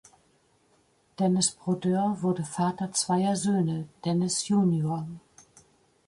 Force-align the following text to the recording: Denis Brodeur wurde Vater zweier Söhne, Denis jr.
Denis 1.19 1.51
Brodeur 1.51 2.23
wurde 2.23 2.43
Vater 2.43 2.91
zweier 2.91 3.35
Söhne, 3.35 3.87
Denis 4.03 4.47
jr. 4.47 5.05